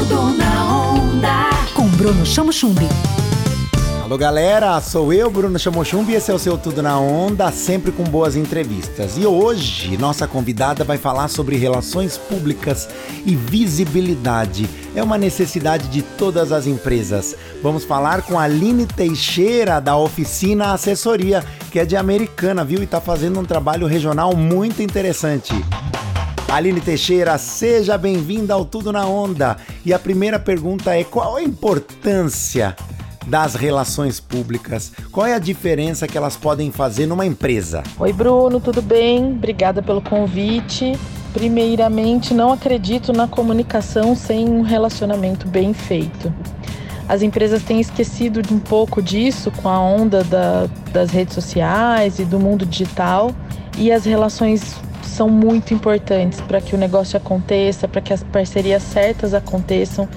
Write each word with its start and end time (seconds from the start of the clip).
Tudo 0.00 0.32
na 0.32 0.92
onda. 0.94 1.50
Com 1.74 1.86
Bruno 1.88 2.24
Chamo 2.24 2.50
Chumbi. 2.50 2.88
Alô 4.02 4.16
galera, 4.16 4.80
sou 4.80 5.12
eu, 5.12 5.30
Bruno 5.30 5.58
Chamochumbi, 5.58 6.12
e 6.12 6.14
esse 6.14 6.30
é 6.30 6.34
o 6.34 6.38
seu 6.38 6.56
Tudo 6.56 6.82
na 6.82 6.98
Onda, 6.98 7.52
sempre 7.52 7.92
com 7.92 8.02
boas 8.02 8.34
entrevistas. 8.34 9.18
E 9.18 9.26
hoje, 9.26 9.98
nossa 9.98 10.26
convidada 10.26 10.84
vai 10.84 10.96
falar 10.96 11.28
sobre 11.28 11.56
relações 11.56 12.16
públicas 12.16 12.88
e 13.26 13.36
visibilidade. 13.36 14.66
É 14.96 15.02
uma 15.02 15.18
necessidade 15.18 15.86
de 15.88 16.00
todas 16.00 16.50
as 16.50 16.66
empresas. 16.66 17.36
Vamos 17.62 17.84
falar 17.84 18.22
com 18.22 18.38
a 18.38 18.44
Aline 18.44 18.86
Teixeira, 18.86 19.78
da 19.80 19.98
Oficina 19.98 20.72
Assessoria, 20.72 21.44
que 21.70 21.78
é 21.78 21.84
de 21.84 21.94
Americana, 21.94 22.64
viu? 22.64 22.82
E 22.82 22.86
tá 22.86 23.02
fazendo 23.02 23.38
um 23.38 23.44
trabalho 23.44 23.86
regional 23.86 24.34
muito 24.34 24.82
interessante. 24.82 25.52
Aline 26.50 26.80
Teixeira, 26.80 27.38
seja 27.38 27.96
bem-vinda 27.96 28.54
ao 28.54 28.64
Tudo 28.64 28.90
na 28.90 29.06
Onda. 29.06 29.56
E 29.86 29.94
a 29.94 29.98
primeira 30.00 30.36
pergunta 30.36 30.92
é: 30.98 31.04
qual 31.04 31.36
a 31.36 31.42
importância 31.42 32.74
das 33.24 33.54
relações 33.54 34.18
públicas? 34.18 34.90
Qual 35.12 35.24
é 35.24 35.34
a 35.34 35.38
diferença 35.38 36.08
que 36.08 36.18
elas 36.18 36.36
podem 36.36 36.72
fazer 36.72 37.06
numa 37.06 37.24
empresa? 37.24 37.84
Oi, 37.96 38.12
Bruno, 38.12 38.58
tudo 38.58 38.82
bem? 38.82 39.30
Obrigada 39.30 39.80
pelo 39.80 40.02
convite. 40.02 40.98
Primeiramente, 41.32 42.34
não 42.34 42.52
acredito 42.52 43.12
na 43.12 43.28
comunicação 43.28 44.16
sem 44.16 44.48
um 44.48 44.62
relacionamento 44.62 45.46
bem 45.46 45.72
feito. 45.72 46.34
As 47.08 47.22
empresas 47.22 47.62
têm 47.62 47.80
esquecido 47.80 48.42
um 48.52 48.58
pouco 48.58 49.00
disso 49.00 49.52
com 49.52 49.68
a 49.68 49.80
onda 49.80 50.24
da, 50.24 50.68
das 50.92 51.10
redes 51.10 51.34
sociais 51.34 52.18
e 52.18 52.24
do 52.24 52.40
mundo 52.40 52.66
digital, 52.66 53.30
e 53.78 53.92
as 53.92 54.04
relações 54.04 54.74
são 55.06 55.28
muito 55.28 55.74
importantes 55.74 56.40
para 56.40 56.60
que 56.60 56.74
o 56.74 56.78
negócio 56.78 57.16
aconteça, 57.16 57.88
para 57.88 58.00
que 58.00 58.12
as 58.12 58.22
parcerias 58.22 58.82
certas 58.82 59.34
aconteçam 59.34 60.08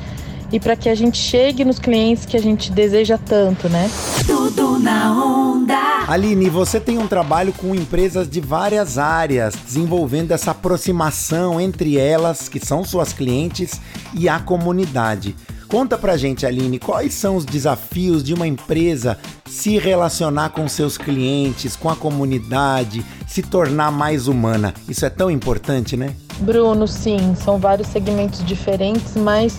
e 0.52 0.60
para 0.60 0.76
que 0.76 0.88
a 0.88 0.94
gente 0.94 1.18
chegue 1.18 1.66
nos 1.66 1.80
clientes 1.80 2.26
que 2.26 2.38
a 2.38 2.40
gente 2.40 2.72
deseja 2.72 3.18
tanto, 3.18 3.68
né? 3.68 3.90
Tudo 4.28 4.78
na 4.78 5.12
onda. 5.12 6.04
Aline, 6.08 6.48
você 6.48 6.80
tem 6.80 7.00
um 7.00 7.08
trabalho 7.08 7.52
com 7.54 7.74
empresas 7.74 8.30
de 8.30 8.40
várias 8.40 9.00
áreas, 9.00 9.56
desenvolvendo 9.56 10.32
essa 10.32 10.52
aproximação 10.52 11.60
entre 11.60 11.98
elas, 11.98 12.48
que 12.48 12.64
são 12.64 12.84
suas 12.84 13.14
clientes, 13.14 13.82
e 14.14 14.30
a 14.30 14.40
comunidade. 14.40 15.36
Conta 15.74 15.98
pra 15.98 16.16
gente, 16.16 16.46
Aline, 16.46 16.78
quais 16.78 17.16
são 17.16 17.36
os 17.36 17.46
desafios 17.46 18.24
de 18.24 18.32
uma 18.32 18.46
empresa 18.46 19.18
se 19.44 19.80
relacionar 19.80 20.50
com 20.50 20.68
seus 20.68 21.00
clientes, 21.00 21.76
com 21.76 21.90
a 21.90 21.96
comunidade, 21.96 23.04
se 23.26 23.42
tornar 23.42 23.92
mais 23.92 24.28
humana? 24.28 24.72
Isso 24.88 25.04
é 25.04 25.10
tão 25.10 25.32
importante, 25.32 25.98
né? 25.98 26.14
Bruno, 26.38 26.88
sim, 26.88 27.34
são 27.34 27.58
vários 27.58 27.88
segmentos 27.88 28.46
diferentes, 28.46 29.16
mas 29.16 29.58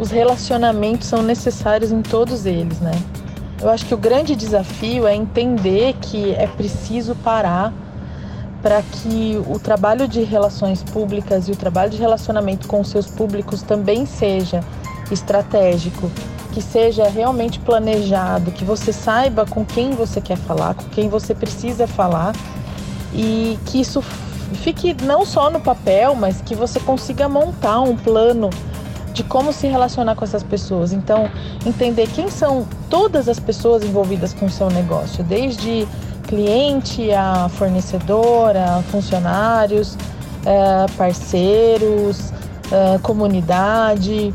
os 0.00 0.10
relacionamentos 0.10 1.06
são 1.06 1.22
necessários 1.22 1.92
em 1.92 2.02
todos 2.02 2.44
eles, 2.44 2.80
né? 2.80 3.00
Eu 3.62 3.70
acho 3.70 3.86
que 3.86 3.94
o 3.94 3.98
grande 3.98 4.34
desafio 4.34 5.06
é 5.06 5.14
entender 5.14 5.94
que 6.02 6.32
é 6.32 6.48
preciso 6.48 7.14
parar 7.14 7.72
para 8.60 8.82
que 8.82 9.40
o 9.46 9.60
trabalho 9.60 10.08
de 10.08 10.22
relações 10.22 10.82
públicas 10.82 11.46
e 11.46 11.52
o 11.52 11.56
trabalho 11.56 11.92
de 11.92 11.98
relacionamento 11.98 12.66
com 12.66 12.82
seus 12.82 13.06
públicos 13.06 13.62
também 13.62 14.04
seja 14.06 14.60
estratégico, 15.14 16.10
que 16.52 16.60
seja 16.60 17.08
realmente 17.08 17.58
planejado, 17.60 18.50
que 18.50 18.64
você 18.64 18.92
saiba 18.92 19.46
com 19.46 19.64
quem 19.64 19.92
você 19.92 20.20
quer 20.20 20.36
falar, 20.36 20.74
com 20.74 20.84
quem 20.90 21.08
você 21.08 21.34
precisa 21.34 21.86
falar 21.86 22.34
e 23.14 23.58
que 23.66 23.80
isso 23.80 24.02
fique 24.54 24.96
não 25.02 25.24
só 25.24 25.50
no 25.50 25.60
papel, 25.60 26.14
mas 26.14 26.40
que 26.40 26.54
você 26.54 26.80
consiga 26.80 27.28
montar 27.28 27.80
um 27.80 27.96
plano 27.96 28.50
de 29.12 29.24
como 29.24 29.52
se 29.52 29.66
relacionar 29.66 30.14
com 30.14 30.24
essas 30.24 30.42
pessoas. 30.42 30.92
Então, 30.92 31.28
entender 31.66 32.08
quem 32.08 32.28
são 32.28 32.66
todas 32.88 33.28
as 33.28 33.38
pessoas 33.38 33.82
envolvidas 33.82 34.32
com 34.32 34.46
o 34.46 34.50
seu 34.50 34.70
negócio, 34.70 35.24
desde 35.24 35.86
cliente 36.26 37.12
a 37.12 37.48
fornecedora, 37.48 38.82
funcionários, 38.90 39.96
eh, 40.44 40.86
parceiros, 40.96 42.32
eh, 42.70 42.98
comunidade. 43.02 44.32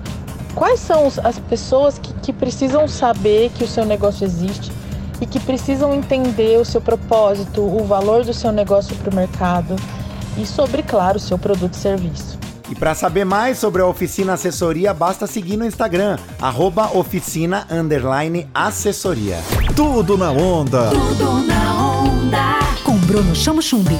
Quais 0.55 0.79
são 0.79 1.11
as 1.23 1.37
pessoas 1.37 1.99
que, 1.99 2.13
que 2.13 2.33
precisam 2.33 2.87
saber 2.87 3.51
que 3.51 3.63
o 3.63 3.67
seu 3.67 3.85
negócio 3.85 4.25
existe 4.25 4.71
e 5.19 5.25
que 5.25 5.39
precisam 5.39 5.93
entender 5.93 6.57
o 6.59 6.65
seu 6.65 6.79
propósito, 6.79 7.61
o 7.61 7.83
valor 7.85 8.23
do 8.23 8.33
seu 8.33 8.51
negócio 8.51 8.95
para 8.95 9.11
o 9.11 9.15
mercado 9.15 9.75
e 10.37 10.45
sobre, 10.45 10.81
claro, 10.81 11.17
o 11.17 11.19
seu 11.19 11.37
produto 11.37 11.73
e 11.73 11.77
serviço. 11.77 12.39
E 12.69 12.73
para 12.73 12.95
saber 12.95 13.25
mais 13.25 13.59
sobre 13.59 13.81
a 13.81 13.85
Oficina 13.85 14.33
Assessoria, 14.33 14.93
basta 14.93 15.27
seguir 15.27 15.55
no 15.55 15.65
Instagram, 15.65 16.17
arroba 16.41 16.97
oficina 16.97 17.67
assessoria. 18.53 19.37
Tudo 19.75 20.17
na 20.17 20.31
onda. 20.31 20.89
Tudo 20.89 21.45
na 21.45 22.01
onda. 22.01 22.59
Com 22.83 22.97
Bruno 22.97 23.35
Chamo 23.35 23.61
Chumbi. 23.61 23.97